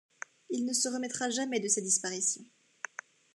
[0.49, 2.41] Il ne se remettra jamais de sa disparition.